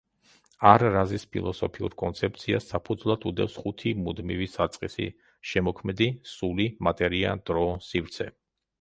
არ-რაზის 0.69 1.25
ფილოსოფიურ 1.35 1.95
კონცეფციას 2.03 2.67
საფუძვლად 2.73 3.29
უდევს 3.33 3.59
ხუთი 3.67 3.93
მუდმივი 4.07 4.51
საწყისი: 4.57 5.09
„შემოქმედი“, 5.53 6.11
„სული“, 6.35 6.71
„მატერია“, 6.89 7.41
„დრო“, 7.51 7.73
„სივრცე“. 7.93 8.33